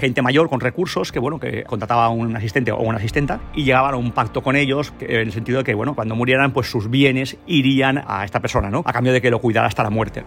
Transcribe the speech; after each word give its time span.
gente 0.00 0.22
mayor 0.22 0.48
con 0.48 0.60
recursos 0.60 1.12
que, 1.12 1.18
bueno, 1.18 1.38
que 1.38 1.62
contrataba 1.64 2.06
a 2.06 2.08
un 2.08 2.34
asistente 2.34 2.72
o 2.72 2.80
una 2.80 2.96
asistenta 2.96 3.40
y 3.54 3.64
llegaban 3.64 3.94
a 3.94 3.96
un 3.98 4.12
pacto 4.12 4.42
con 4.42 4.56
ellos 4.56 4.92
en 5.00 5.20
el 5.20 5.32
sentido 5.32 5.58
de 5.58 5.64
que, 5.64 5.74
bueno, 5.74 5.94
cuando 5.94 6.16
murieran, 6.16 6.52
pues 6.52 6.68
sus 6.68 6.90
bienes 6.90 7.36
irían 7.46 8.02
a 8.06 8.24
esta 8.24 8.40
persona, 8.40 8.70
¿no? 8.70 8.82
A 8.84 8.92
cambio 8.92 9.12
de 9.12 9.20
que 9.20 9.30
lo 9.30 9.40
cuidara 9.40 9.68
hasta 9.68 9.82
la 9.82 9.90
muerte. 9.90 10.24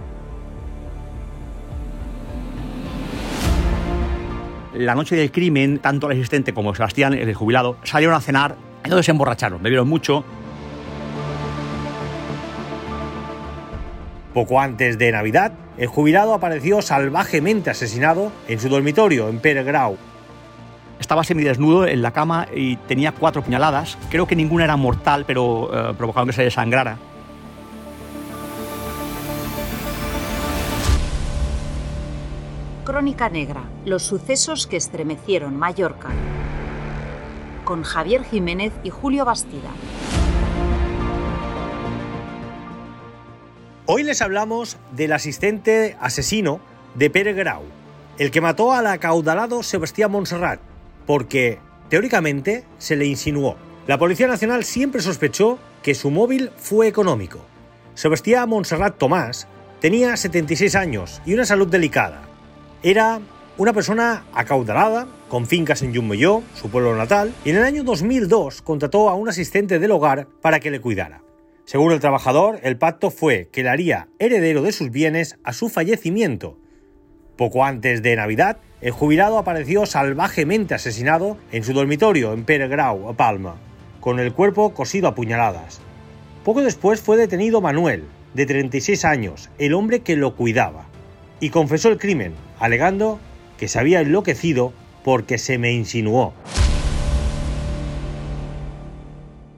La 4.76 4.96
noche 4.96 5.15
del 5.15 5.31
crimen, 5.31 5.79
tanto 5.79 6.10
el 6.10 6.17
asistente 6.17 6.53
como 6.53 6.74
Sebastián, 6.74 7.13
el 7.13 7.33
jubilado, 7.33 7.78
salieron 7.83 8.15
a 8.15 8.21
cenar, 8.21 8.55
entonces 8.83 9.05
se 9.05 9.12
emborracharon, 9.12 9.62
bebieron 9.62 9.87
mucho. 9.87 10.24
Poco 14.33 14.60
antes 14.60 14.97
de 14.97 15.12
Navidad, 15.12 15.53
el 15.78 15.87
jubilado 15.87 16.34
apareció 16.34 16.81
salvajemente 16.81 17.70
asesinado 17.70 18.31
en 18.48 18.59
su 18.59 18.70
dormitorio 18.70 19.29
en 19.29 19.39
Peregrau. 19.39 19.98
Estaba 20.99 21.23
semidesnudo 21.23 21.88
en 21.88 22.02
la 22.02 22.11
cama 22.11 22.48
y 22.55 22.77
tenía 22.77 23.11
cuatro 23.11 23.41
puñaladas. 23.41 23.98
Creo 24.09 24.27
que 24.27 24.35
ninguna 24.35 24.65
era 24.65 24.77
mortal, 24.77 25.25
pero 25.25 25.70
eh, 25.73 25.93
provocaron 25.98 26.27
que 26.27 26.34
se 26.34 26.43
desangrara. 26.43 26.98
Crónica 32.85 33.29
Negra, 33.29 33.63
los 33.85 34.03
sucesos 34.03 34.67
que 34.67 34.77
estremecieron 34.77 35.57
Mallorca. 35.57 36.09
Con 37.63 37.84
Javier 37.84 38.23
Jiménez 38.23 38.73
y 38.84 38.90
Julio 38.90 39.26
Bastida. 39.26 39.71
Hoy 43.85 44.03
les 44.03 44.21
hablamos 44.21 44.77
del 44.95 45.11
asistente 45.11 45.97
asesino 45.99 46.61
de 46.95 47.09
Pere 47.09 47.33
Grau, 47.33 47.63
el 48.17 48.31
que 48.31 48.39
mató 48.39 48.71
al 48.71 48.87
acaudalado 48.87 49.62
Sebastián 49.62 50.09
Montserrat, 50.09 50.62
porque, 51.05 51.59
teóricamente, 51.90 52.63
se 52.77 52.95
le 52.95 53.05
insinuó. 53.05 53.57
La 53.85 53.98
Policía 53.98 54.27
Nacional 54.27 54.63
siempre 54.63 55.01
sospechó 55.01 55.59
que 55.81 55.95
su 55.95 56.12
móvil 56.12 56.51
fue 56.55 56.87
económico. 56.87 57.41
Sebastián 57.93 58.48
Montserrat 58.48 58.98
Tomás 58.98 59.49
tenía 59.81 60.15
76 60.15 60.75
años 60.75 61.21
y 61.25 61.34
una 61.34 61.43
salud 61.43 61.68
delicada. 61.68 62.21
Era 62.84 63.20
una 63.57 63.73
persona 63.73 64.23
acaudalada, 64.34 65.08
con 65.28 65.45
fincas 65.45 65.81
en 65.81 65.92
Yumboyó, 65.92 66.42
su 66.56 66.70
pueblo 66.70 66.95
natal, 66.95 67.34
y 67.44 67.50
en 67.50 67.58
el 67.58 67.64
año 67.64 67.84
2002 67.84 68.62
contrató 68.62 69.09
a 69.09 69.16
un 69.16 69.28
asistente 69.28 69.78
del 69.78 69.92
hogar 69.92 70.28
para 70.42 70.62
que 70.62 70.72
le 70.72 70.80
cuidara. 70.80 71.22
Según 71.66 71.94
el 71.94 72.00
trabajador, 72.00 72.59
el 72.64 72.78
pacto 72.78 73.09
fue 73.09 73.47
que 73.52 73.64
le 73.64 73.69
haría 73.69 74.08
heredero 74.19 74.61
de 74.61 74.73
sus 74.73 74.92
bienes 74.92 75.38
a 75.44 75.53
su 75.53 75.69
fallecimiento. 75.69 76.58
Poco 77.38 77.64
antes 77.64 78.02
de 78.02 78.16
Navidad, 78.16 78.58
el 78.81 78.92
jubilado 78.92 79.38
apareció 79.38 79.86
salvajemente 79.86 80.75
asesinado 80.75 81.38
en 81.52 81.64
su 81.64 81.73
dormitorio 81.73 82.34
en 82.34 82.44
Peregrau, 82.44 83.16
Palma, 83.16 83.56
con 84.02 84.19
el 84.19 84.34
cuerpo 84.34 84.73
cosido 84.73 85.08
a 85.08 85.16
puñaladas. 85.16 85.80
Poco 86.44 86.61
después 86.61 87.00
fue 87.00 87.16
detenido 87.16 87.61
Manuel, 87.61 88.03
de 88.34 88.45
36 88.45 89.06
años, 89.06 89.50
el 89.58 89.73
hombre 89.73 90.02
que 90.02 90.17
lo 90.17 90.36
cuidaba 90.36 90.88
y 91.39 91.50
confesó 91.50 91.89
el 91.89 91.97
crimen, 91.97 92.34
alegando 92.59 93.19
que 93.58 93.67
se 93.69 93.80
había 93.80 94.02
enloquecido 94.02 94.73
porque 95.03 95.38
se 95.38 95.58
me 95.58 95.72
insinuó. 95.72 96.34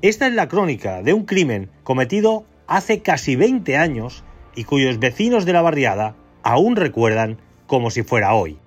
Esta 0.02 0.28
es 0.28 0.34
la 0.34 0.50
crónica 0.50 1.02
de 1.02 1.14
un 1.14 1.26
crimen 1.26 1.70
cometido 1.84 2.46
hace 2.68 3.02
casi 3.02 3.36
20 3.36 3.78
años 3.78 4.24
y 4.54 4.66
cuyos 4.66 5.00
vecinos 5.00 5.46
de 5.46 5.54
la 5.54 5.62
barriada 5.62 6.16
aún 6.44 6.76
recuerdan 6.76 7.38
como 7.66 7.90
si 7.90 8.04
fuera 8.04 8.34
hoy. 8.34 8.60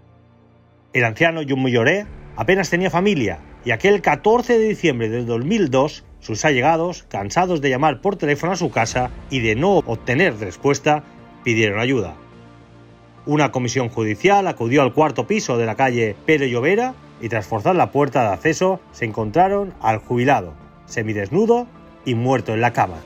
El 0.95 1.05
anciano 1.05 1.43
Jumbo 1.47 1.69
Lloré 1.69 2.07
apenas 2.35 2.71
tenía 2.71 2.91
familia 2.91 3.41
y 3.65 3.73
aquel 3.73 4.01
14 4.01 4.59
de 4.59 4.69
diciembre 4.69 5.11
de 5.11 5.25
2002 5.25 6.05
sus 6.21 6.45
allegados, 6.45 7.05
cansados 7.05 7.61
de 7.61 7.71
llamar 7.71 8.01
por 8.01 8.17
teléfono 8.17 8.53
a 8.53 8.57
su 8.57 8.71
casa 8.71 9.11
y 9.31 9.41
de 9.41 9.55
no 9.55 9.77
obtener 9.77 10.39
respuesta, 10.39 11.05
pidieron 11.45 11.79
ayuda. 11.79 12.17
Una 13.27 13.53
comisión 13.53 13.91
judicial 13.91 14.47
acudió 14.47 14.83
al 14.83 14.95
cuarto 14.95 15.27
piso 15.27 15.59
de 15.59 15.67
la 15.67 15.77
calle 15.77 16.17
Pere 16.25 16.51
Llovera 16.51 16.95
y 17.21 17.29
tras 17.29 17.47
forzar 17.47 17.77
la 17.77 17.93
puerta 17.93 18.23
de 18.23 18.35
acceso 18.35 18.81
se 18.93 19.05
encontraron 19.05 19.75
al 19.81 19.99
jubilado, 19.99 20.55
semidesnudo 20.89 21.67
y 22.05 22.15
muerto 22.15 22.55
en 22.55 22.61
la 22.61 22.73
cama. 22.73 22.97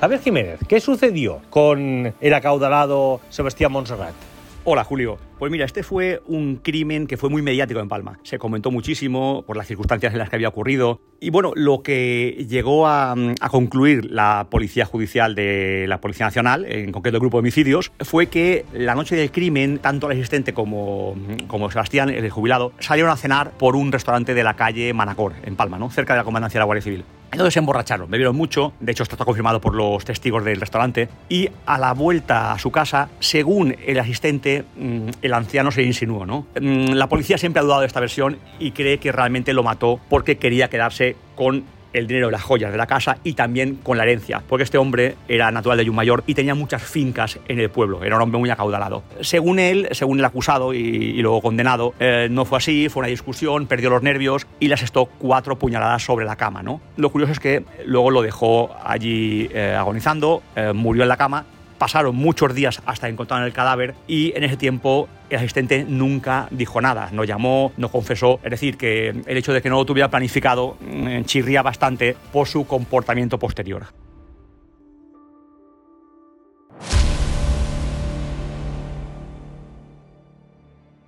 Javier 0.00 0.20
Jiménez, 0.20 0.60
¿qué 0.68 0.80
sucedió 0.80 1.40
con 1.50 2.14
el 2.20 2.34
acaudalado 2.34 3.20
Sebastián 3.30 3.72
Monserrat? 3.72 4.27
Hola 4.70 4.84
Julio. 4.84 5.16
Pues 5.38 5.50
mira, 5.50 5.64
este 5.64 5.82
fue 5.82 6.20
un 6.26 6.56
crimen 6.56 7.06
que 7.06 7.16
fue 7.16 7.30
muy 7.30 7.40
mediático 7.40 7.80
en 7.80 7.88
Palma. 7.88 8.18
Se 8.22 8.38
comentó 8.38 8.70
muchísimo 8.70 9.42
por 9.46 9.56
las 9.56 9.66
circunstancias 9.66 10.12
en 10.12 10.18
las 10.18 10.28
que 10.28 10.36
había 10.36 10.48
ocurrido. 10.48 11.00
Y 11.20 11.30
bueno, 11.30 11.52
lo 11.54 11.82
que 11.82 12.44
llegó 12.46 12.86
a, 12.86 13.14
concluir 13.50 14.04
la 14.10 14.48
Policía 14.50 14.84
Judicial 14.84 15.34
de 15.34 15.86
la 15.88 16.02
Policía 16.02 16.26
Nacional, 16.26 16.66
en 16.66 16.92
concreto 16.92 17.16
el 17.16 17.20
Grupo 17.20 17.38
de 17.38 17.40
Homicidios, 17.40 17.92
fue 18.00 18.26
que 18.26 18.66
la 18.74 18.94
noche 18.94 19.16
del 19.16 19.30
crimen, 19.32 19.78
tanto 19.78 20.10
el 20.10 20.18
asistente 20.18 20.52
como, 20.52 21.16
como 21.46 21.70
Sebastián, 21.70 22.10
el 22.10 22.28
jubilado, 22.28 22.74
salieron 22.78 23.10
a 23.10 23.16
cenar 23.16 23.52
por 23.52 23.74
un 23.74 23.90
restaurante 23.90 24.34
de 24.34 24.44
la 24.44 24.54
calle 24.54 24.92
Manacor, 24.92 25.32
en 25.44 25.56
Palma, 25.56 25.78
¿no? 25.78 25.88
cerca 25.88 26.12
de 26.12 26.18
la 26.18 26.24
comandancia 26.24 26.58
de 26.58 26.60
la 26.60 26.66
Guardia 26.66 26.82
Civil. 26.82 27.04
Entonces 27.30 27.54
se 27.54 27.60
emborracharon, 27.60 28.10
bebieron 28.10 28.34
mucho, 28.34 28.72
de 28.80 28.92
hecho 28.92 29.02
esto 29.02 29.14
está 29.14 29.24
confirmado 29.24 29.60
por 29.60 29.74
los 29.74 30.04
testigos 30.04 30.44
del 30.44 30.60
restaurante, 30.60 31.08
y 31.28 31.50
a 31.66 31.78
la 31.78 31.92
vuelta 31.92 32.52
a 32.52 32.58
su 32.58 32.70
casa, 32.70 33.10
según 33.20 33.76
el 33.86 33.98
asistente, 33.98 34.64
mm, 34.76 35.08
el 35.22 35.34
anciano 35.34 35.70
se 35.70 35.82
insinuó. 35.82 36.24
¿no? 36.24 36.46
Mm, 36.60 36.92
la 36.92 37.08
policía 37.08 37.38
siempre 37.38 37.60
ha 37.60 37.62
dudado 37.62 37.80
de 37.80 37.86
esta 37.86 38.00
versión 38.00 38.38
y 38.58 38.72
cree 38.72 38.98
que 38.98 39.12
realmente 39.12 39.52
lo 39.52 39.62
mató 39.62 40.00
porque 40.08 40.38
quería 40.38 40.68
quedarse 40.68 41.16
con 41.36 41.64
el 41.92 42.06
dinero 42.06 42.28
y 42.28 42.32
las 42.32 42.42
joyas 42.42 42.70
de 42.70 42.78
la 42.78 42.86
casa 42.86 43.18
y 43.24 43.34
también 43.34 43.76
con 43.76 43.96
la 43.96 44.04
herencia, 44.04 44.42
porque 44.46 44.64
este 44.64 44.78
hombre 44.78 45.16
era 45.28 45.50
natural 45.50 45.78
de 45.78 45.84
Yumayor 45.84 46.24
y 46.26 46.34
tenía 46.34 46.54
muchas 46.54 46.82
fincas 46.82 47.38
en 47.48 47.60
el 47.60 47.70
pueblo, 47.70 48.04
era 48.04 48.16
un 48.16 48.22
hombre 48.22 48.38
muy 48.38 48.50
acaudalado. 48.50 49.02
Según 49.20 49.58
él, 49.58 49.88
según 49.92 50.18
el 50.18 50.24
acusado 50.24 50.74
y, 50.74 51.20
luego 51.22 51.40
condenado, 51.40 51.94
eh, 52.00 52.28
no 52.30 52.44
fue 52.44 52.58
así, 52.58 52.88
fue 52.88 53.00
una 53.00 53.08
discusión, 53.08 53.66
perdió 53.66 53.90
los 53.90 54.02
nervios 54.02 54.46
y 54.60 54.68
le 54.68 54.74
asestó 54.74 55.06
cuatro 55.06 55.58
puñaladas 55.58 56.02
sobre 56.02 56.24
la 56.24 56.36
cama. 56.36 56.62
¿no? 56.62 56.80
Lo 56.96 57.10
curioso 57.10 57.32
es 57.32 57.40
que 57.40 57.64
luego 57.84 58.10
lo 58.10 58.22
dejó 58.22 58.76
allí 58.84 59.48
eh, 59.52 59.74
agonizando, 59.78 60.42
eh, 60.56 60.72
murió 60.72 61.02
en 61.02 61.08
la 61.08 61.16
cama 61.16 61.46
Pasaron 61.78 62.16
muchos 62.16 62.54
días 62.54 62.82
hasta 62.86 63.08
encontrar 63.08 63.44
el 63.44 63.52
cadáver 63.52 63.94
y 64.08 64.36
en 64.36 64.42
ese 64.42 64.56
tiempo 64.56 65.08
el 65.30 65.36
asistente 65.36 65.84
nunca 65.88 66.48
dijo 66.50 66.80
nada, 66.80 67.10
no 67.12 67.24
llamó, 67.24 67.72
no 67.76 67.90
confesó. 67.90 68.40
Es 68.42 68.50
decir, 68.50 68.76
que 68.76 69.08
el 69.08 69.36
hecho 69.36 69.52
de 69.52 69.62
que 69.62 69.68
no 69.68 69.76
lo 69.76 69.84
tuviera 69.84 70.10
planificado 70.10 70.76
mm, 70.80 71.22
chirría 71.24 71.62
bastante 71.62 72.16
por 72.32 72.48
su 72.48 72.66
comportamiento 72.66 73.38
posterior. 73.38 73.86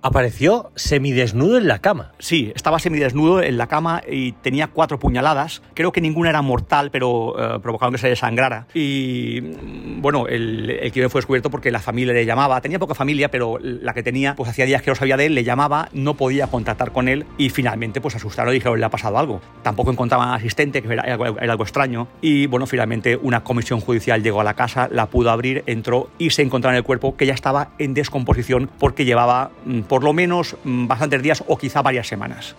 Apareció 0.01 0.71
semidesnudo 0.75 1.57
en 1.57 1.67
la 1.67 1.79
cama. 1.79 2.13
Sí, 2.19 2.51
estaba 2.55 2.79
semidesnudo 2.79 3.41
en 3.41 3.57
la 3.57 3.67
cama 3.67 4.01
y 4.07 4.33
tenía 4.33 4.67
cuatro 4.67 4.99
puñaladas. 4.99 5.61
Creo 5.73 5.91
que 5.91 6.01
ninguna 6.01 6.29
era 6.29 6.41
mortal, 6.41 6.89
pero 6.91 7.35
eh, 7.37 7.59
provocaron 7.59 7.93
que 7.93 7.99
se 7.99 8.09
desangrara. 8.09 8.67
Y 8.73 9.41
mm, 9.41 10.01
bueno, 10.01 10.27
el, 10.27 10.69
el 10.69 10.91
crimen 10.91 11.09
fue 11.09 11.19
descubierto 11.19 11.49
porque 11.49 11.71
la 11.71 11.79
familia 11.79 12.13
le 12.13 12.25
llamaba. 12.25 12.61
Tenía 12.61 12.79
poca 12.79 12.95
familia, 12.95 13.29
pero 13.29 13.57
la 13.61 13.93
que 13.93 14.03
tenía, 14.03 14.35
pues 14.35 14.49
hacía 14.49 14.65
días 14.65 14.81
que 14.81 14.91
no 14.91 14.95
sabía 14.95 15.17
de 15.17 15.27
él, 15.27 15.35
le 15.35 15.43
llamaba, 15.43 15.89
no 15.93 16.15
podía 16.15 16.47
contactar 16.47 16.91
con 16.91 17.07
él 17.07 17.25
y 17.37 17.49
finalmente 17.49 18.01
pues 18.01 18.15
asustaron 18.15 18.53
y 18.53 18.55
dijeron 18.55 18.79
le 18.79 18.85
ha 18.85 18.89
pasado 18.89 19.17
algo. 19.17 19.41
Tampoco 19.63 19.91
encontraban 19.91 20.29
asistente, 20.33 20.81
que 20.81 20.91
era, 20.91 21.03
era 21.03 21.51
algo 21.51 21.63
extraño. 21.63 22.07
Y 22.21 22.47
bueno, 22.47 22.65
finalmente 22.65 23.17
una 23.17 23.43
comisión 23.43 23.79
judicial 23.79 24.23
llegó 24.23 24.41
a 24.41 24.43
la 24.43 24.55
casa, 24.55 24.89
la 24.91 25.07
pudo 25.07 25.29
abrir, 25.31 25.63
entró 25.67 26.09
y 26.17 26.31
se 26.31 26.41
encontraba 26.41 26.73
en 26.73 26.77
el 26.77 26.83
cuerpo 26.83 27.15
que 27.15 27.25
ya 27.25 27.33
estaba 27.33 27.71
en 27.77 27.93
descomposición 27.93 28.69
porque 28.79 29.05
llevaba 29.05 29.51
mm, 29.65 29.81
por 29.91 30.05
lo 30.05 30.13
menos 30.13 30.55
mm, 30.63 30.87
bastantes 30.87 31.21
días 31.21 31.43
o 31.47 31.57
quizá 31.57 31.81
varias 31.81 32.07
semanas. 32.07 32.55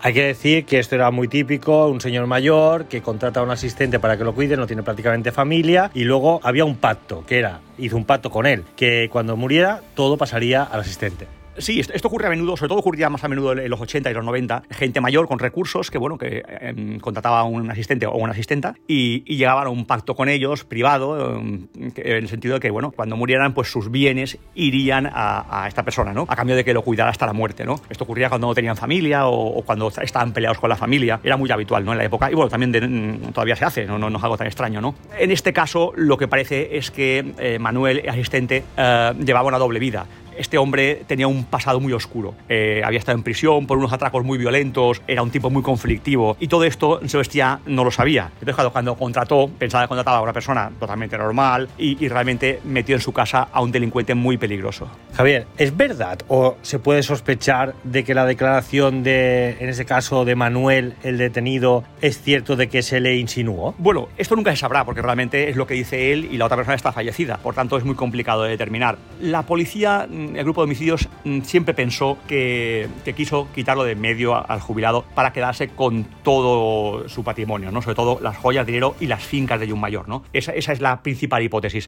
Hay 0.00 0.12
que 0.12 0.24
decir 0.24 0.64
que 0.64 0.80
esto 0.80 0.96
era 0.96 1.12
muy 1.12 1.28
típico, 1.28 1.86
un 1.86 2.00
señor 2.00 2.26
mayor 2.26 2.86
que 2.86 3.00
contrata 3.00 3.38
a 3.38 3.42
un 3.44 3.50
asistente 3.52 4.00
para 4.00 4.18
que 4.18 4.24
lo 4.24 4.34
cuide, 4.34 4.56
no 4.56 4.66
tiene 4.66 4.82
prácticamente 4.82 5.30
familia, 5.30 5.92
y 5.94 6.02
luego 6.02 6.40
había 6.42 6.64
un 6.64 6.74
pacto, 6.74 7.24
que 7.28 7.38
era, 7.38 7.60
hizo 7.78 7.96
un 7.96 8.04
pacto 8.04 8.28
con 8.28 8.44
él, 8.44 8.64
que 8.74 9.08
cuando 9.08 9.36
muriera 9.36 9.82
todo 9.94 10.16
pasaría 10.16 10.64
al 10.64 10.80
asistente. 10.80 11.28
Sí, 11.58 11.80
esto, 11.80 12.08
ocurre 12.08 12.26
a 12.26 12.30
menudo, 12.30 12.56
sobre 12.56 12.68
todo 12.68 12.78
ocurría 12.78 13.08
más 13.08 13.22
a 13.22 13.28
menudo 13.28 13.52
en 13.52 13.70
los 13.70 13.80
80 13.80 14.10
y 14.10 14.14
los 14.14 14.24
90, 14.24 14.64
gente 14.70 15.00
mayor 15.00 15.28
con 15.28 15.38
recursos 15.38 15.90
que, 15.90 15.98
bueno, 15.98 16.18
que 16.18 16.42
em, 16.60 16.98
contrataba 16.98 17.40
a 17.40 17.44
un 17.44 17.70
asistente 17.70 18.06
o 18.06 18.14
una 18.16 18.32
asistenta 18.32 18.74
y, 18.88 19.22
llegaban 19.34 19.66
a 19.66 19.70
un 19.70 19.84
pacto 19.84 20.14
con 20.14 20.28
ellos, 20.28 20.64
privado, 20.64 21.36
em, 21.36 21.66
en 21.74 22.16
el 22.16 22.28
sentido 22.28 22.54
de 22.54 22.60
que, 22.60 22.70
bueno, 22.70 22.90
cuando 22.90 23.16
murieran, 23.16 23.54
pues 23.54 23.70
sus 23.70 23.90
bienes 23.90 24.38
irían 24.54 25.08
a, 25.12 25.66
esta 25.68 25.82
persona, 25.82 26.12
¿no? 26.12 26.26
A 26.28 26.36
cambio 26.36 26.56
de 26.56 26.64
que 26.64 26.74
lo 26.74 26.82
cuidara 26.82 27.10
hasta 27.10 27.26
la 27.26 27.32
muerte, 27.32 27.64
¿no? 27.64 27.80
Esto 27.88 28.04
ocurría 28.04 28.28
cuando 28.28 28.48
no 28.48 28.54
tenían 28.54 28.76
familia 28.76 29.26
o, 29.26 29.62
cuando 29.62 29.88
estaban 29.88 30.32
peleados 30.32 30.58
con 30.58 30.68
la 30.68 30.76
familia. 30.76 31.20
Era 31.22 31.36
muy 31.36 31.50
habitual, 31.50 31.84
¿no? 31.84 31.92
En 31.92 31.98
la 31.98 32.04
época. 32.04 32.30
Y 32.30 32.34
bueno, 32.34 32.50
también 32.50 33.32
todavía 33.32 33.56
se 33.56 33.64
hace, 33.64 33.86
¿no? 33.86 33.98
¿no? 33.98 34.16
es 34.16 34.22
algo 34.22 34.36
tan 34.36 34.46
extraño, 34.46 34.80
¿no? 34.80 34.94
En 35.18 35.30
este 35.30 35.52
caso, 35.52 35.92
lo 35.96 36.16
que 36.18 36.28
parece 36.28 36.76
es 36.76 36.90
que 36.90 37.34
eh, 37.38 37.58
Manuel, 37.58 38.00
el 38.00 38.08
asistente, 38.08 38.64
eh, 38.76 39.12
llevaba 39.24 39.48
una 39.48 39.58
doble 39.58 39.78
vida 39.78 40.06
este 40.38 40.58
hombre 40.58 41.02
tenía 41.06 41.26
un 41.26 41.44
pasado 41.44 41.80
muy 41.80 41.92
oscuro. 41.92 42.34
Eh, 42.48 42.82
había 42.84 42.98
estado 42.98 43.16
en 43.16 43.24
prisión 43.24 43.66
por 43.66 43.78
unos 43.78 43.92
atracos 43.92 44.24
muy 44.24 44.38
violentos, 44.38 45.02
era 45.06 45.22
un 45.22 45.30
tipo 45.30 45.50
muy 45.50 45.62
conflictivo 45.62 46.36
y 46.40 46.48
todo 46.48 46.64
esto 46.64 47.00
Sebastián 47.06 47.60
no 47.66 47.84
lo 47.84 47.90
sabía. 47.90 48.30
Entonces, 48.40 48.70
cuando 48.72 48.96
contrató, 48.96 49.48
pensaba 49.58 49.84
que 49.84 49.88
contrataba 49.88 50.18
a 50.18 50.22
una 50.22 50.32
persona 50.32 50.70
totalmente 50.78 51.16
normal 51.18 51.68
y, 51.78 52.04
realmente 52.08 52.60
metió 52.64 52.94
en 52.94 53.00
su 53.00 53.12
casa 53.12 53.48
a 53.50 53.60
un 53.60 53.72
delincuente 53.72 54.14
muy 54.14 54.36
peligroso. 54.36 54.88
Javier, 55.16 55.46
¿es 55.58 55.76
verdad 55.76 56.18
o 56.26 56.56
se 56.62 56.80
puede 56.80 57.04
sospechar 57.04 57.76
de 57.84 58.02
que 58.02 58.14
la 58.14 58.26
declaración 58.26 59.04
de, 59.04 59.56
en 59.60 59.68
ese 59.68 59.84
caso, 59.84 60.24
de 60.24 60.34
Manuel, 60.34 60.94
el 61.04 61.18
detenido, 61.18 61.84
es 62.00 62.20
cierto 62.20 62.56
de 62.56 62.68
que 62.68 62.82
se 62.82 62.98
le 62.98 63.16
insinuó? 63.16 63.76
Bueno, 63.78 64.08
esto 64.16 64.34
nunca 64.34 64.50
se 64.50 64.56
sabrá 64.56 64.84
porque 64.84 65.02
realmente 65.02 65.48
es 65.48 65.54
lo 65.54 65.68
que 65.68 65.74
dice 65.74 66.12
él 66.12 66.28
y 66.32 66.36
la 66.36 66.46
otra 66.46 66.56
persona 66.56 66.74
está 66.74 66.90
fallecida. 66.90 67.36
Por 67.36 67.54
tanto, 67.54 67.76
es 67.76 67.84
muy 67.84 67.94
complicado 67.94 68.42
de 68.42 68.50
determinar. 68.50 68.98
La 69.20 69.42
policía 69.42 70.08
el 70.10 70.42
grupo 70.42 70.62
de 70.62 70.64
homicidios 70.64 71.08
mm, 71.22 71.42
siempre 71.42 71.74
pensó 71.74 72.18
que, 72.26 72.88
quiso 73.16 73.46
quitarlo 73.54 73.84
de 73.84 73.94
medio 73.94 74.34
al 74.34 74.60
jubilado 74.60 75.04
para 75.14 75.32
quedarse 75.32 75.68
con 75.68 76.04
todo 76.24 77.08
su 77.08 77.22
patrimonio, 77.22 77.70
¿no? 77.70 77.82
sobre 77.82 77.94
todo 77.94 78.18
las 78.20 78.36
joyas, 78.36 78.66
dinero 78.66 78.96
y 78.98 79.06
las 79.06 79.22
fincas 79.22 79.60
de 79.60 79.70
Jun 79.70 79.78
Mayor. 79.78 80.08
¿no? 80.08 80.24
Esa, 80.32 80.52
es 80.52 80.80
la 80.80 81.02
principal 81.02 81.44
hipótesis. 81.44 81.86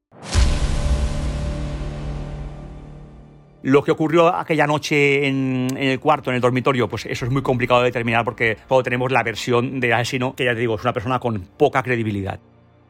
Lo 3.67 3.83
que 3.83 3.91
ocurrió 3.91 4.33
aquella 4.33 4.65
noche 4.65 5.27
en, 5.27 5.67
en, 5.77 5.89
el 5.89 5.99
cuarto, 5.99 6.31
en 6.31 6.37
el 6.37 6.41
dormitorio, 6.41 6.87
pues 6.89 7.05
eso 7.05 7.25
es 7.25 7.33
muy 7.33 7.43
complicado 7.43 7.81
de 7.81 7.87
determinar 7.87 8.25
porque 8.25 8.59
solo 8.69 8.85
tenemos 8.85 9.11
la 9.11 9.25
versión 9.25 9.81
del 9.81 9.93
asesino, 9.93 10.37
que 10.37 10.45
ya 10.45 10.55
te 10.55 10.61
digo, 10.61 10.77
es 10.77 10.83
una 10.83 10.93
persona 10.93 11.19
con 11.19 11.41
poca 11.57 11.83
credibilidad. 11.83 12.39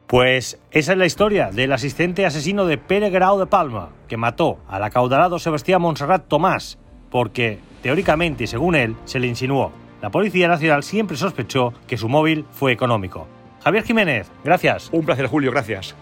Pues 0.07 0.61
esa 0.71 0.93
es 0.93 0.99
la 0.99 1.07
historia 1.07 1.51
del 1.51 1.73
asistente 1.73 2.27
asesino 2.27 2.67
de 2.67 2.77
Pere 2.77 3.09
Grau 3.09 3.39
de 3.39 3.47
Palma, 3.47 3.89
que 4.07 4.19
mató 4.19 4.59
al 4.69 4.85
acaudalado 4.85 5.39
Sebastián 5.39 5.81
Monserrat 5.81 6.29
Tomás, 6.29 6.79
porque, 7.11 7.59
teóricamente 7.81 8.45
y 8.45 8.47
según 8.47 8.75
él, 8.75 8.97
se 9.07 9.19
le 9.19 9.29
insinuó. 9.29 9.73
La 10.03 10.11
Policía 10.11 10.47
Nacional 10.47 10.83
siempre 10.83 11.17
sospechó 11.17 11.73
que 11.87 11.97
su 11.97 12.11
móvil 12.11 12.45
fue 12.51 12.73
económico. 12.73 13.27
Javier 13.65 13.83
Jiménez, 13.83 14.31
gracias. 14.45 14.91
Un 14.93 15.07
placer, 15.07 15.27
Julio, 15.27 15.53
gracias. 15.53 15.97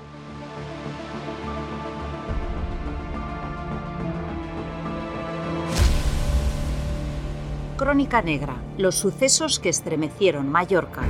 Crónica 7.85 8.23
Negra, 8.23 8.57
los 8.79 8.95
sucesos 8.95 9.61
que 9.61 9.69
estremecieron 9.69 10.49
Mallorca 10.49 11.03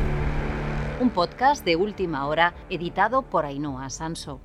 un 1.00 1.10
podcast 1.10 1.64
de 1.64 1.76
última 1.76 2.26
hora 2.26 2.52
editado 2.68 3.22
por 3.22 3.44
Ainhoa 3.44 3.90
Sanso. 3.90 4.40